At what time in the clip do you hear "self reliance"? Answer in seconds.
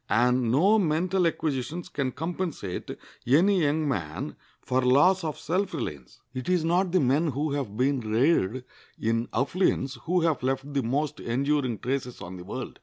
5.37-6.21